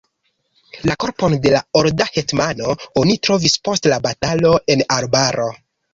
La 0.89 0.95
korpon 1.03 1.35
de 1.43 1.51
la 1.55 1.59
olda 1.81 2.07
hetmano 2.15 2.73
oni 3.03 3.19
trovis 3.29 3.59
post 3.69 3.89
la 3.93 4.01
batalo 4.07 4.55
en 4.77 4.83
arbaro. 5.01 5.47